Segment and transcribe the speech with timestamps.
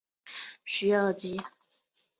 [0.65, 1.39] 叙尔吉。